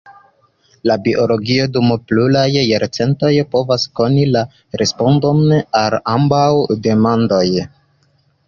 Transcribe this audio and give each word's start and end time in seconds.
La 0.91 0.95
biologio 1.07 1.67
dum 1.75 1.91
pluraj 2.11 2.45
jarcentoj 2.69 3.31
provas 3.53 3.85
koni 4.01 4.25
la 4.37 4.43
respondon 4.83 5.45
al 5.83 6.01
ambaŭ 6.19 6.45
demandoj. 6.89 7.47